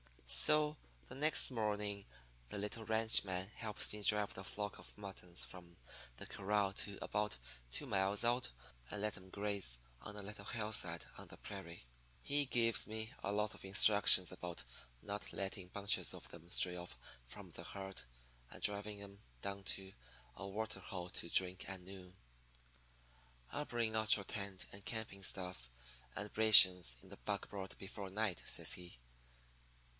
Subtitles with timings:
[0.25, 0.77] "So
[1.09, 2.05] the next morning
[2.49, 5.75] the little ranchman helps me drive the flock of muttons from
[6.17, 7.37] the corral to about
[7.69, 8.49] two miles out
[8.89, 11.83] and let 'em graze on a little hillside on the prairie.
[12.23, 14.63] He gives me a lot of instructions about
[15.03, 18.01] not letting bunches of them stray off from the herd,
[18.49, 19.93] and driving 'em down to
[20.35, 22.15] a water hole to drink at noon.
[23.51, 25.69] "'I'll bring out your tent and camping outfit
[26.15, 28.97] and rations in the buckboard before night,' says he.